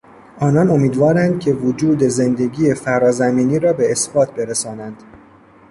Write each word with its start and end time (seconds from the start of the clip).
آنان 0.39 0.69
امیدوارند 0.69 1.39
که 1.39 1.53
وجود 1.53 2.03
زندگی 2.03 2.73
فرا 2.73 3.11
زمینی 3.11 3.59
را 3.59 3.73
به 3.73 3.91
اثبات 3.91 4.31
برسانند. 4.31 5.03